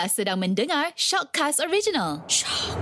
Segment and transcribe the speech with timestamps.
[0.00, 2.24] Anda sedang mendengar Shockcast Original.
[2.24, 2.72] Shock.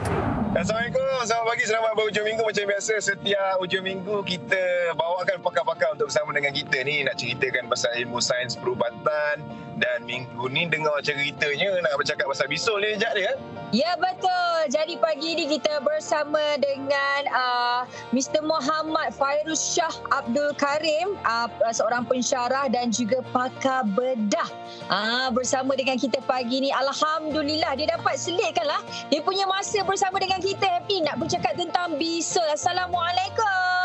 [0.54, 6.14] Assalamualaikum, selamat pagi, selamat berhujung minggu macam biasa Setiap hujung minggu kita bawakan pakar-pakar untuk
[6.14, 9.42] bersama dengan kita ni Nak ceritakan pasal ilmu sains perubatan
[9.78, 13.32] Dan minggu ni dengar ceritanya nak bercakap pasal bisul ni sekejap dia
[13.68, 14.72] Ya betul.
[14.72, 17.80] Jadi pagi ni kita bersama dengan uh,
[18.16, 18.40] Mr.
[18.40, 24.48] Muhammad Fairuz Shah Abdul Karim, uh, seorang pensyarah dan juga pakar bedah.
[24.88, 26.72] Uh, bersama dengan kita pagi ni.
[26.72, 28.80] Alhamdulillah dia dapat selitkan lah.
[29.12, 32.44] Dia punya masa bersama dengan kita happy nak bercakap tentang bisul.
[32.48, 33.77] Assalamualaikum.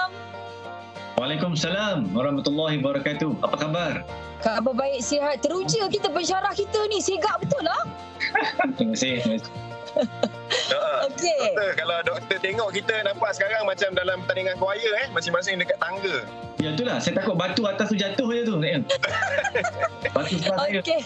[1.14, 3.38] Waalaikumsalam warahmatullahi wabarakatuh.
[3.46, 3.94] Apa khabar?
[4.42, 5.46] Khabar baik sihat.
[5.46, 6.98] Teruja kita pensyarah kita ni.
[7.06, 7.86] Sigap betul lah.
[8.82, 9.22] Terima kasih.
[9.22, 9.73] Terima kasih.
[9.98, 11.40] Uh, Okey.
[11.54, 16.26] Doktor, kalau doktor tengok kita nampak sekarang macam dalam pertandingan choir eh Masing-masing dekat tangga
[16.64, 18.56] Ya itulah, saya takut batu atas tu jatuh je tu.
[20.16, 20.80] Batu sebelah saya.
[20.80, 21.02] Okey.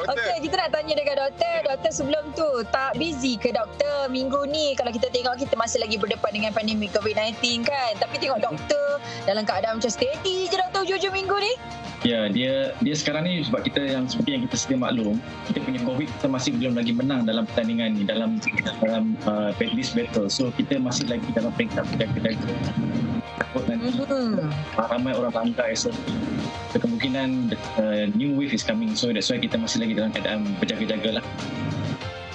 [0.00, 1.56] Okey, kita nak tanya dekat doktor.
[1.60, 4.72] Doktor sebelum tu, tak busy ke doktor minggu ni?
[4.72, 8.00] Kalau kita tengok kita masih lagi berdepan dengan pandemik COVID-19 kan?
[8.00, 8.96] Tapi tengok doktor
[9.28, 11.52] dalam keadaan macam steady je doktor hujung-hujung minggu ni.
[12.06, 15.18] Ya, dia dia sekarang ni sebab kita yang seperti yang kita sedia maklum,
[15.50, 18.38] kita punya COVID kita masih belum lagi menang dalam pertandingan ni dalam
[18.78, 20.30] dalam uh, this battle.
[20.30, 22.54] So kita masih lagi dalam peringkat penjaga-jaga.
[23.42, 24.38] Takut nanti Hmm.
[24.78, 25.90] ramai orang langgar esok.
[26.70, 28.94] So, kemungkinan uh, new wave is coming.
[28.94, 31.24] So that's why kita masih lagi dalam keadaan berjaga-jaga lah.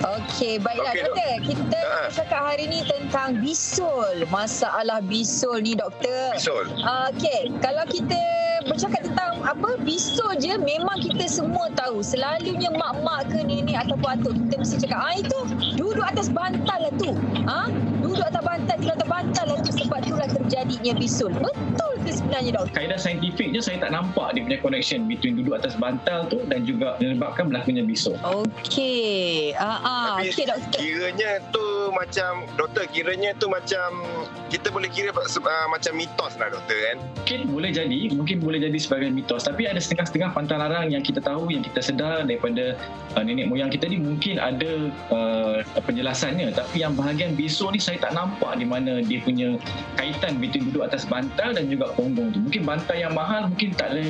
[0.01, 1.13] Okey, baiklah okay, dok.
[1.15, 1.33] doktor.
[1.45, 2.09] Kita Ha.
[2.09, 4.25] cakap hari ni tentang bisul.
[4.33, 6.33] Masalah bisul ni doktor.
[6.35, 8.17] bisul Uh, Okey, kalau kita
[8.65, 12.05] bercakap tentang apa bisul je memang kita semua tahu.
[12.05, 15.39] Selalunya mak-mak ke nenek ataupun atuk kita mesti cakap, "Ah itu
[15.75, 17.11] duduk atas bantal lah tu."
[17.49, 17.67] Ha?
[18.05, 21.31] Duduk atas bantal, tidur atas bantal lah tu sebab itulah terjadinya bisul.
[21.33, 22.73] Betul ke sebenarnya doktor?
[22.77, 26.65] kaedah saintifik je saya tak nampak dia punya connection between duduk atas bantal tu dan
[26.65, 28.17] juga menyebabkan berlakunya bisul.
[28.21, 29.53] Okey.
[29.57, 30.79] Ah ah, Tapi okey doktor.
[30.79, 34.03] kiranya tu macam Doktor, kiranya tu macam
[34.51, 38.77] Kita boleh kira uh, macam mitos lah doktor kan Mungkin boleh jadi, mungkin boleh jadi
[38.79, 42.75] sebagai mitos tapi ada setengah-setengah pantang larang yang kita tahu, yang kita sedar daripada
[43.15, 47.97] uh, nenek moyang kita ni mungkin ada uh, penjelasannya tapi yang bahagian bisul ni saya
[47.97, 49.55] tak nampak di mana dia punya
[49.95, 52.39] kaitan between duduk atas bantal dan juga punggung tu.
[52.43, 54.03] Mungkin bantal yang mahal mungkin tak ada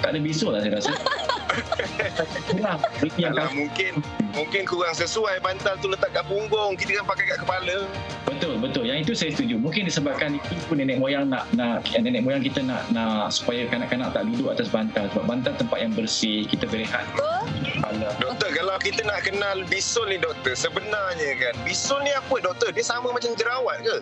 [0.00, 0.92] tak ada bisul lah saya rasa.
[2.48, 2.78] Kurang
[3.22, 4.00] Alah, mungkin
[4.32, 7.86] mungkin kurang sesuai bantal tu letak kat punggung kita kan pakai kat kepala
[8.42, 8.88] Betul betul.
[8.88, 9.54] Yang itu saya setuju.
[9.60, 14.10] Mungkin disebabkan itu pun nenek moyang nak nak nenek moyang kita nak nak supaya kanak-kanak
[14.10, 18.08] tak duduk atas bantal sebab bantal tempat yang bersih, kita berehat kepala.
[18.18, 22.82] Doktor kalau kita nak kenal bisul ni doktor sebenarnya kan bisul ni apa doktor dia
[22.82, 23.96] sama macam jerawat ke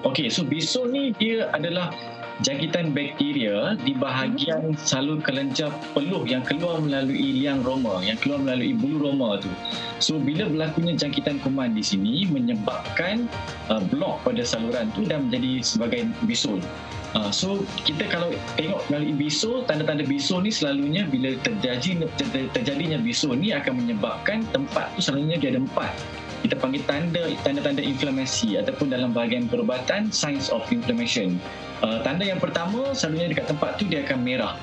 [0.00, 1.92] Okey, so bisul ni dia adalah
[2.40, 8.72] jangkitan bakteria di bahagian salur kelenjar peluh yang keluar melalui liang roma, yang keluar melalui
[8.72, 9.52] bulu roma tu.
[10.00, 13.28] So bila berlakunya jangkitan kuman di sini menyebabkan
[13.68, 16.64] uh, blok pada saluran tu dan menjadi sebagai bisul.
[17.10, 22.96] Uh, so kita kalau tengok melalui bisul, tanda-tanda bisul ni selalunya bila terjadi ter- terjadinya
[23.02, 25.92] bisul ni akan menyebabkan tempat tu selalunya dia ada empat
[26.40, 31.36] kita panggil tanda tanda-tanda inflamasi ataupun dalam bahagian perubatan signs of inflammation.
[31.80, 34.54] Uh, tanda yang pertama selalunya dekat tempat tu dia akan merah.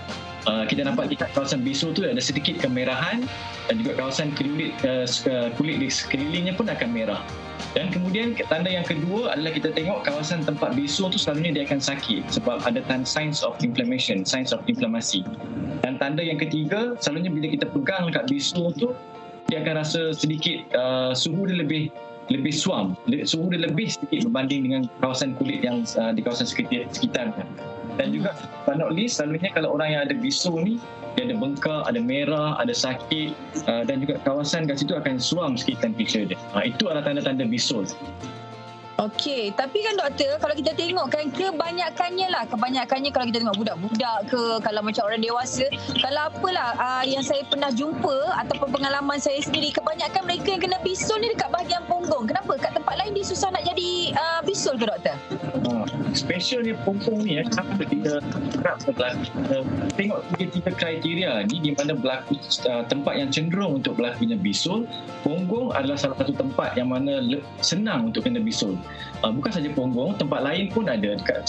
[0.47, 3.25] Uh, kita nampak dekat kawasan bisul tu ada sedikit kemerahan
[3.67, 5.03] dan juga kawasan kulit uh,
[5.59, 7.19] kulit di sekelilingnya pun akan merah.
[7.75, 11.81] Dan kemudian tanda yang kedua adalah kita tengok kawasan tempat bisul tu selalunya dia akan
[11.81, 15.25] sakit sebab ada tanda signs of inflammation, signs of inflamasi.
[15.83, 18.94] Dan tanda yang ketiga selalunya bila kita pegang dekat bisul tu
[19.51, 21.89] dia akan rasa sedikit uh, suhu dia lebih
[22.27, 22.93] lebih suam
[23.23, 27.31] suhu dia lebih sedikit berbanding dengan kawasan kulit yang uh, di kawasan sekitar, sekitar
[27.97, 28.35] dan juga
[28.67, 30.77] but not least selalunya kalau orang yang ada bisul ni
[31.17, 33.33] dia ada bengkak, ada merah, ada sakit
[33.65, 36.38] uh, dan juga kawasan kat situ akan suam sikit temperature dia.
[36.53, 37.89] Uh, itu adalah tanda-tanda bisul.
[38.97, 44.17] Okey, tapi kan doktor, kalau kita tengok kan kebanyakannya lah, kebanyakannya kalau kita tengok budak-budak
[44.25, 45.69] ke, kalau macam orang dewasa,
[46.01, 50.81] kalau apalah uh, yang saya pernah jumpa ataupun pengalaman saya sendiri, kebanyakan mereka yang kena
[50.81, 52.25] bisul ni dekat bahagian punggung.
[52.25, 52.57] Kenapa?
[52.57, 55.13] Kat tempat lain dia susah nak jadi uh, bisul ke doktor?
[55.61, 55.85] Uh,
[56.17, 58.13] special ni punggung ni eh, kenapa kita
[58.57, 59.23] kerap berlaku
[59.53, 64.89] uh, tengok tiga-tiga kriteria ni di mana berlaku uh, tempat yang cenderung untuk berlakunya bisul
[65.21, 68.73] punggung adalah salah satu tempat yang mana le- senang untuk kena bisul.
[69.21, 71.45] Uh, bukan saja punggung tempat lain pun ada dekat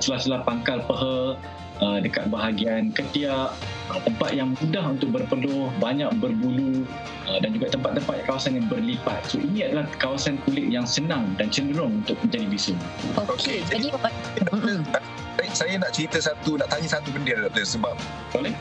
[0.00, 1.36] celah-celah pangkal peha
[1.82, 3.54] uh, dekat bahagian ketiak
[3.90, 6.84] uh, tempat yang mudah untuk berpeluh banyak berbulu
[7.26, 11.50] uh, dan juga tempat-tempat kawasan yang berlipat so ini adalah kawasan kulit yang senang dan
[11.50, 12.78] cenderung untuk menjadi bisul
[13.18, 13.86] Okey, Okey, jadi
[15.54, 17.94] saya nak cerita satu, nak tanya satu benda doktor sebab
[18.30, 18.52] Boleh?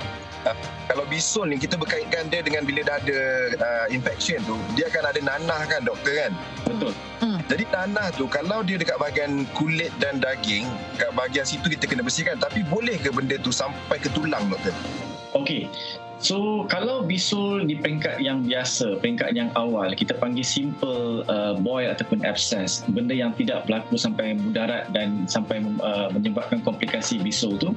[0.88, 3.20] kalau bisul ni kita berkaitkan dia dengan bila dah ada
[3.60, 6.32] uh, infection tu, dia akan ada nanah kan doktor kan?
[6.64, 6.94] Betul.
[7.48, 10.68] Jadi nanah tu kalau dia dekat bahagian kulit dan daging,
[11.00, 14.76] kat bahagian situ kita kena bersihkan tapi boleh ke benda tu sampai ke tulang doktor?
[15.32, 15.72] Okey.
[16.18, 21.94] So kalau bisul di peringkat yang biasa, peringkat yang awal, kita panggil simple uh, boil
[21.94, 27.70] ataupun abscess, benda yang tidak berlaku sampai mudarat dan sampai uh, menyebabkan komplikasi bisul tu,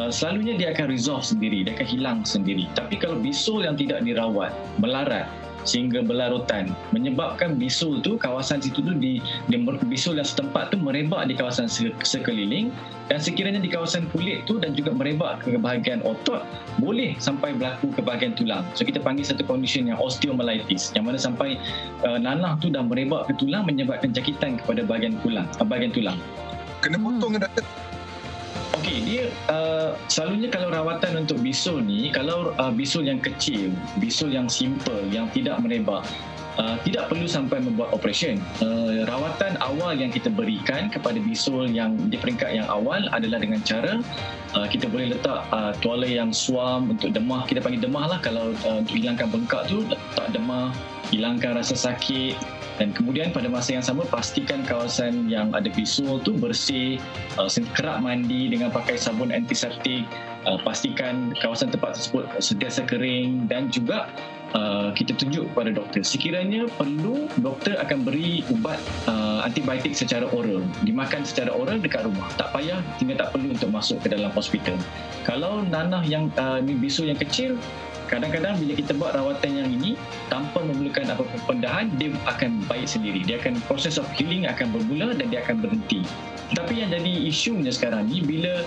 [0.00, 2.64] uh, selalunya dia akan resolve sendiri, dia akan hilang sendiri.
[2.72, 5.28] Tapi kalau bisul yang tidak dirawat, melarat,
[5.64, 9.18] sehingga berlarutan menyebabkan bisul tu kawasan situ tu di,
[9.48, 9.56] di
[9.88, 11.66] bisul yang setempat tu merebak di kawasan
[12.04, 12.70] sekeliling
[13.08, 16.44] dan sekiranya di kawasan kulit tu dan juga merebak ke bahagian otot
[16.80, 18.64] boleh sampai berlaku ke bahagian tulang.
[18.72, 21.60] So kita panggil satu condition yang osteomyelitis yang mana sampai
[22.04, 26.18] uh, nanah tu dah merebak ke tulang menyebabkan jangkitan kepada bahagian tulang uh, bahagian tulang.
[26.80, 27.44] Kena potong hmm.
[27.44, 27.64] doktor
[28.84, 34.28] Okey, dia uh, selalunya kalau rawatan untuk bisul ni, kalau uh, bisul yang kecil, bisul
[34.28, 36.04] yang simple, yang tidak merebak,
[36.58, 38.38] uh, tidak perlu sampai membuat operation.
[38.62, 43.60] Uh, rawatan awal yang kita berikan kepada bisul yang di peringkat yang awal adalah dengan
[43.62, 44.00] cara
[44.54, 47.46] uh, kita boleh letak uh, tuala yang suam untuk demah.
[47.46, 50.70] Kita panggil demah lah kalau uh, untuk hilangkan bengkak tu, letak demah,
[51.10, 52.38] hilangkan rasa sakit,
[52.78, 56.98] dan kemudian pada masa yang sama pastikan kawasan yang ada bisul tu bersih
[57.38, 60.02] uh, kerap mandi dengan pakai sabun antiseptik
[60.46, 64.10] uh, pastikan kawasan tempat tersebut sentiasa kering dan juga
[64.54, 66.00] uh, kita tunjuk kepada doktor.
[66.06, 68.78] Sekiranya perlu doktor akan beri ubat
[69.10, 70.62] uh, antibiotik secara oral.
[70.86, 72.30] Dimakan secara oral dekat rumah.
[72.38, 74.78] Tak payah tinggal tak perlu untuk masuk ke dalam hospital.
[75.26, 77.58] Kalau nanah yang uh, ni bisul yang kecil
[78.04, 79.96] kadang-kadang bila kita buat rawatan yang ini
[80.28, 83.26] tanpa memerlukan apa-apa pendahan dia akan baik sendiri.
[83.26, 86.04] Dia akan proses of healing akan bermula dan dia akan berhenti.
[86.54, 88.62] Tapi yang jadi isunya sekarang ni bila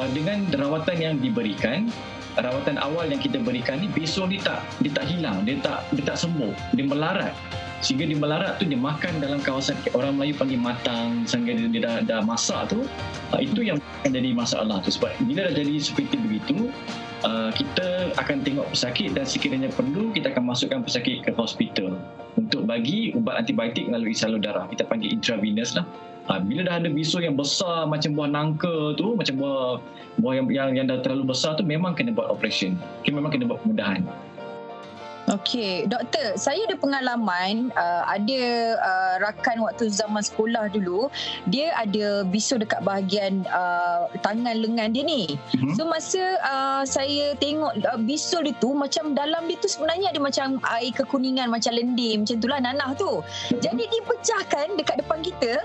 [0.00, 1.86] uh, dengan rawatan yang diberikan
[2.42, 6.04] rawatan awal yang kita berikan ni besok dia tak dia tak hilang dia tak dia
[6.06, 7.34] tak sembuh dia melarat.
[7.78, 11.80] Sehingga dia melarat tu dia makan dalam kawasan orang Melayu panggil matang sehingga dia, dia
[11.86, 12.82] dah, dah masak tu
[13.30, 14.90] uh, itu yang akan jadi masalah tu.
[14.90, 16.74] Sebab bila dah jadi seperti begitu
[17.22, 21.94] uh, kita akan tengok pesakit dan sekiranya perlu kita akan masukkan pesakit ke hospital
[22.34, 24.66] untuk bagi ubat antibiotik melalui salur darah.
[24.66, 25.86] Kita panggil intravenous lah
[26.28, 29.80] uh, bila dah ada bisul yang besar macam buah nangka tu macam buah
[30.20, 33.48] buah yang, yang yang dah terlalu besar tu memang kena buat operation okay, memang kena
[33.48, 34.04] buat pemudahan
[35.28, 38.40] Okey, doktor, saya ada pengalaman uh, ada
[38.80, 41.12] uh, rakan waktu zaman sekolah dulu,
[41.52, 45.36] dia ada bisul dekat bahagian uh, tangan lengan dia ni.
[45.52, 45.76] Mm-hmm.
[45.76, 50.20] So masa uh, saya tengok uh, bisul dia tu macam dalam dia tu sebenarnya ada
[50.24, 53.20] macam air kekuningan macam lendir macam itulah nanah tu.
[53.20, 53.60] Mm-hmm.
[53.60, 55.60] Jadi dipecahkan dekat depan kita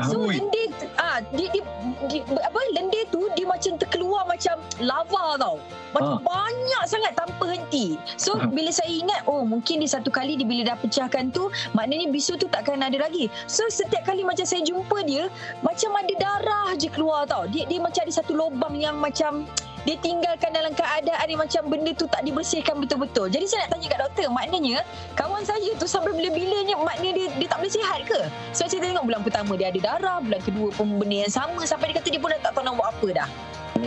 [0.00, 1.62] So lendir ah dia, dia,
[2.08, 5.56] dia apa lendir tu dia macam terkeluar macam lava tau.
[5.92, 6.20] Macam ah.
[6.24, 8.00] banyak sangat tanpa henti.
[8.16, 8.48] So ah.
[8.48, 12.40] bila saya ingat oh mungkin di satu kali dia bila dah pecahkan tu maknanya bisu
[12.40, 13.28] tu takkan ada lagi.
[13.44, 15.28] So setiap kali macam saya jumpa dia
[15.60, 17.44] macam ada darah je keluar tau.
[17.44, 19.44] Dia dia macam ada satu lubang yang macam
[19.82, 23.26] dia tinggalkan dalam keadaan ni macam benda tu tak dibersihkan betul-betul.
[23.26, 24.78] Jadi saya nak tanya kat doktor, maknanya
[25.18, 28.20] kawan saya tu sampai bila-bilanya maknanya dia, dia tak boleh sihat ke?
[28.54, 31.90] So saya tengok bulan pertama dia ada darah, bulan kedua pun benda yang sama sampai
[31.90, 33.28] dia kata dia pun dah tak tahu nak buat apa dah.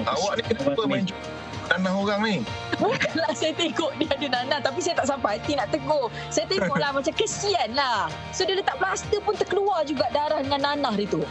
[0.04, 1.06] Awak ni kenapa main
[1.76, 2.36] nanah orang ni?
[2.80, 6.08] Bukanlah saya tengok dia ada nanah tapi saya tak sampai hati nak tegur.
[6.32, 8.08] Saya tengok lah macam kesian lah.
[8.32, 11.28] So dia letak plaster pun terkeluar juga darah dengan nanah dia tu.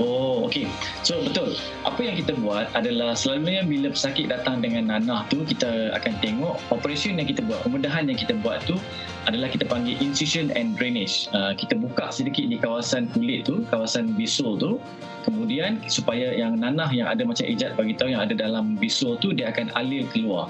[0.00, 0.64] Oh, okey.
[1.04, 1.52] So betul.
[1.84, 6.56] Apa yang kita buat adalah selalunya bila pesakit datang dengan nanah tu kita akan tengok
[6.72, 8.80] operation yang kita buat, pemudahan yang kita buat tu
[9.28, 11.28] adalah kita panggil incision and drainage.
[11.36, 14.80] Uh, kita buka sedikit di kawasan kulit tu, kawasan bisul tu.
[15.28, 19.30] Kemudian supaya yang nanah yang ada macam ijat bagi tahu yang ada dalam bisul tu
[19.30, 20.48] dia akan alir keluar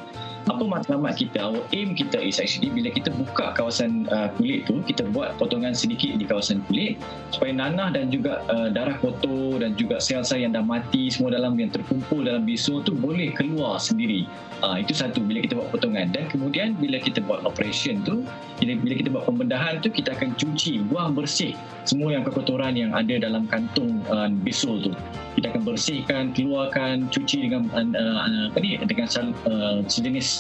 [0.50, 4.82] apa matlamat kita our aim kita is actually bila kita buka kawasan uh, kulit tu
[4.82, 6.98] kita buat potongan sedikit di kawasan kulit
[7.30, 11.54] supaya nanah dan juga uh, darah kotor dan juga sel-sel yang dah mati semua dalam
[11.60, 14.24] yang terkumpul dalam bisul tu boleh keluar sendiri.
[14.62, 16.14] Uh, itu satu bila kita buat potongan.
[16.14, 18.22] Dan kemudian bila kita buat operation tu
[18.62, 21.52] bila, bila kita buat pembedahan tu kita akan cuci buang bersih
[21.84, 24.92] semua yang kekotoran yang ada dalam kantung uh, bisul tu.
[25.36, 29.08] Kita akan bersihkan keluarkan cuci dengan uh, apa ni dengan
[29.44, 30.31] uh, sejenis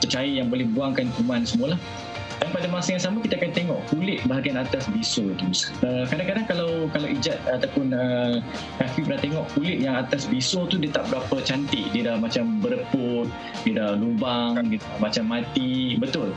[0.00, 1.80] cecair yang boleh buangkan kuman semua lah.
[2.40, 5.48] Dan pada masa yang sama kita akan tengok kulit bahagian atas bisul tu
[5.84, 8.38] uh, kadang-kadang kalau kalau ijat ataupun uh,
[8.76, 12.60] Kafi pernah tengok kulit yang atas bisul tu dia tak berapa cantik dia dah macam
[12.60, 13.28] bereput
[13.64, 16.32] dia dah lubang dia dah macam mati betul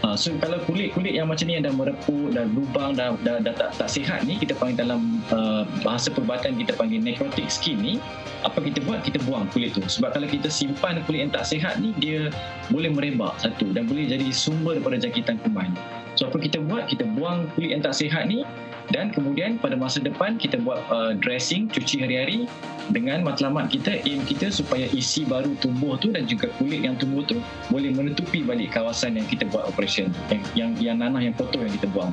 [0.00, 3.52] Uh, so kalau kulit-kulit yang macam ni yang dah mereput, dah lubang, dah, dah, dah
[3.52, 7.94] tak, tak sihat ni, kita panggil dalam uh, bahasa perubatan kita panggil necrotic skin ni,
[8.40, 9.04] apa kita buat?
[9.04, 9.84] Kita buang kulit tu.
[9.84, 12.32] Sebab kalau kita simpan kulit yang tak sihat ni, dia
[12.72, 15.72] boleh merebak satu dan boleh jadi sumber daripada jangkitan kuman.
[16.18, 16.90] So apa kita buat?
[16.90, 18.44] Kita buang kulit yang tak sihat ni
[18.90, 22.50] dan kemudian pada masa depan kita buat uh, dressing, cuci hari-hari
[22.90, 27.22] dengan matlamat kita aim kita supaya isi baru tumbuh tu dan juga kulit yang tumbuh
[27.22, 27.38] tu
[27.70, 31.70] boleh menutupi balik kawasan yang kita buat operation yang yang, yang nanah yang kotor yang
[31.78, 32.10] kita buang.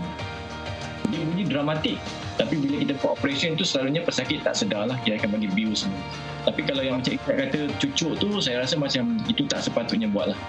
[1.09, 1.97] Dia bunyi dramatik.
[2.37, 5.01] Tapi bila kita buat operation tu selalunya pesakit tak sedar lah.
[5.01, 5.97] Dia akan bagi bius semua.
[6.45, 10.29] Tapi kalau yang macam Ikat kata cucuk tu saya rasa macam itu tak sepatutnya buat
[10.29, 10.39] lah.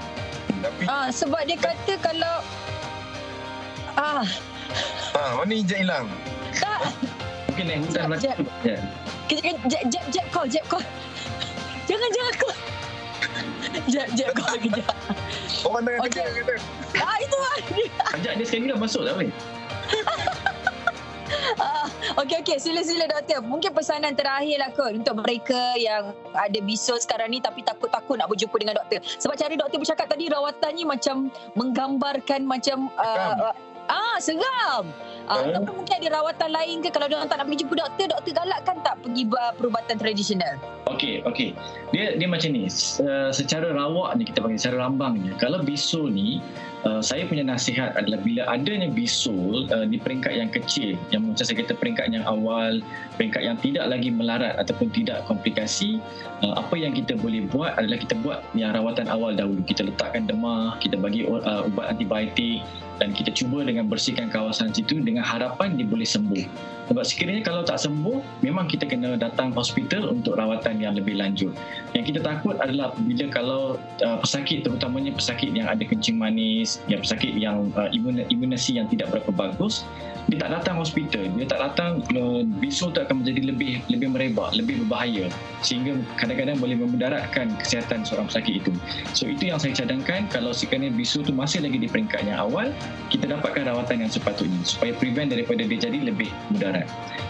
[0.60, 2.44] Tapi Ah, sebab dia kata kalau
[4.08, 4.28] ah
[5.16, 6.06] ah, mana hijab hilang?
[6.56, 6.80] tak
[7.52, 8.78] mungkin naik hutan belakang tu ya.
[9.28, 10.84] kejap kejap jap jap jap call jap call
[11.84, 12.54] jangan jangan call
[13.92, 14.94] jap jap call kejap
[15.66, 16.22] Orang tengah Okey.
[16.22, 16.54] kerja kata.
[17.02, 17.58] ah itu ah
[18.14, 19.32] ajak dia sekali dah masuk tak boleh
[21.58, 21.90] Ah,
[22.22, 23.42] Okey okey sila sila doktor.
[23.44, 28.30] Mungkin pesanan terakhir lah kot untuk mereka yang ada bisul sekarang ni tapi takut-takut nak
[28.30, 29.02] berjumpa dengan doktor.
[29.18, 31.16] Sebab cara doktor bercakap tadi rawatannya macam
[31.58, 33.52] menggambarkan macam uh,
[33.88, 34.84] ah seram.
[35.28, 35.52] Ah, Eh?
[35.52, 38.76] tapi mungkin ada rawatan lain ke kalau dia tak nak pergi jumpa doktor, doktor galakkan
[38.80, 40.56] tak pergi uh, perubatan tradisional?
[40.88, 41.52] Okey, okey.
[41.92, 42.64] Dia dia macam ni.
[42.68, 45.36] Se- secara rawak ni kita panggil secara rambangnya.
[45.36, 46.40] Kalau bisul ni
[46.84, 51.42] uh, saya punya nasihat adalah bila adanya bisul uh, di peringkat yang kecil, yang macam
[51.42, 52.78] saya kata peringkat yang awal,
[53.18, 55.98] peringkat yang tidak lagi melarat ataupun tidak komplikasi,
[56.44, 59.62] uh, apa yang kita boleh buat adalah kita buat yang rawatan awal dahulu.
[59.66, 62.62] Kita letakkan demah, kita bagi uh, ubat antibiotik
[62.98, 66.77] dan kita cuba dengan bersihkan kawasan situ dengan harapan dia boleh sembuh.
[66.88, 71.52] Sebab sekiranya kalau tak sembuh, memang kita kena datang hospital untuk rawatan yang lebih lanjut.
[71.92, 73.60] Yang kita takut adalah bila kalau
[74.00, 78.88] uh, pesakit terutamanya pesakit yang ada kencing manis, yang pesakit yang uh, imun, imunasi yang
[78.88, 79.84] tidak berapa bagus,
[80.28, 84.52] dia tak datang hospital, dia tak datang uh, bisul tu akan menjadi lebih lebih merebak,
[84.52, 85.32] lebih berbahaya
[85.64, 88.72] sehingga kadang-kadang boleh memudaratkan kesihatan seorang pesakit itu.
[89.16, 92.68] So itu yang saya cadangkan kalau sekiranya bisul tu masih lagi di peringkat yang awal,
[93.08, 96.77] kita dapatkan rawatan yang sepatutnya supaya prevent daripada dia jadi lebih mudarat.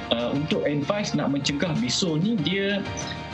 [0.09, 2.81] Uh, untuk advice nak mencegah bisul ni dia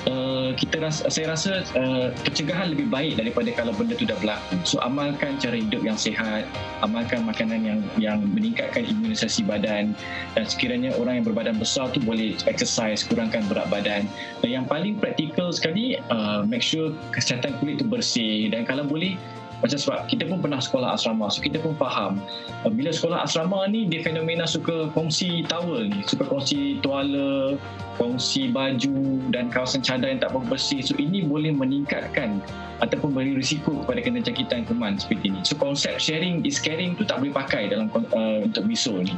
[0.04, 4.60] Uh, kita rasa, saya rasa uh, pencegahan lebih baik daripada kalau benda tu dah berlaku.
[4.68, 6.44] So amalkan cara hidup yang sihat,
[6.84, 9.96] amalkan makanan yang yang meningkatkan imunisasi badan
[10.36, 14.04] dan sekiranya orang yang berbadan besar tu boleh exercise, kurangkan berat badan.
[14.44, 19.16] Dan yang paling praktikal sekali uh, make sure kesihatan kulit tu bersih dan kalau boleh
[19.64, 21.32] macam sebab kita pun pernah sekolah asrama.
[21.32, 22.20] So kita pun faham
[22.68, 26.04] uh, bila sekolah asrama ni dia fenomena suka kongsi towel ni.
[26.04, 27.56] Suka kongsi tuala
[27.96, 30.84] kongsi baju dan kawasan cadar yang tak berapa bersih.
[30.84, 32.44] So ini boleh meningkatkan
[32.84, 37.06] ataupun beri risiko kepada kena jangkitan kuman seperti ini so konsep sharing is caring tu
[37.06, 39.16] tak boleh pakai dalam uh, untuk bisul ni.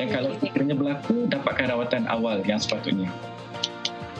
[0.00, 3.12] Dan kalau sekiranya berlaku dapatkan rawatan awal yang sepatutnya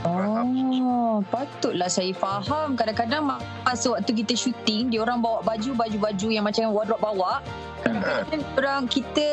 [0.06, 2.78] Oh, patutlah saya faham.
[2.78, 7.42] Kadang-kadang masa waktu kita syuting, dia orang bawa baju baju-baju yang macam wardrobe bawa.
[7.82, 9.26] Kadang-kadang orang kita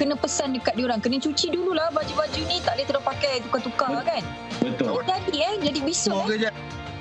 [0.00, 4.00] kena pesan dekat dia orang, kena cuci dululah baju-baju ni, tak boleh terus pakai tukar-tukar
[4.00, 4.24] kan.
[4.64, 6.54] betul Jadi eh, jadi Tumbuh eh.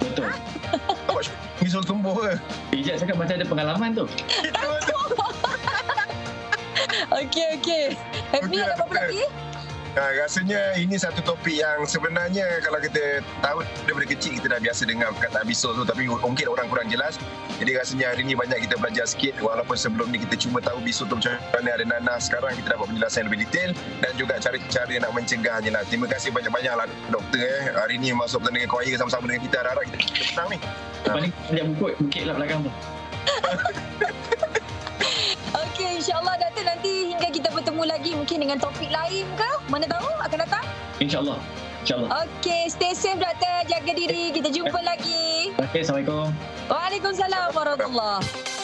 [0.03, 0.27] betul
[1.09, 1.31] Awak
[1.63, 2.33] misul tumbuh ke?
[2.75, 4.05] Ijat cakap macam ada pengalaman tu
[7.23, 7.85] Okey okey.
[8.33, 9.23] Happy Okey, ada apa-apa lagi?
[9.93, 14.89] Ha, rasanya ini satu topik yang sebenarnya kalau kita tahu daripada kecil kita dah biasa
[14.89, 17.21] dengar perkataan bisul tu tapi mungkin orang kurang jelas.
[17.61, 21.05] Jadi rasanya hari ini banyak kita belajar sikit walaupun sebelum ni kita cuma tahu bisul
[21.05, 23.69] tu macam mana ada nanah sekarang kita dapat penjelasan yang lebih detail
[24.01, 25.85] dan juga cara-cara nak mencegahnya lah.
[25.85, 27.69] Terima kasih banyak-banyak lah doktor eh.
[27.77, 30.57] Hari ini masuk pertandingan choir sama-sama dengan kita harap kita, kita menang ni.
[31.03, 32.71] Paling banyak bukit Bukit lah belakang tu
[35.63, 36.72] Okey, insyaAllah Datuk kita
[37.73, 39.49] bertemu lagi mungkin dengan topik lain ke?
[39.65, 40.61] Mana tahu akan datang?
[41.01, 41.41] InsyaAllah
[41.81, 43.65] InsyaAllah Okey, stay safe Datuk.
[43.65, 44.29] Jaga diri.
[44.29, 45.49] Kita jumpa lagi.
[45.57, 46.29] Okay Assalamualaikum
[46.69, 48.62] Waalaikumsalam warahmatullahi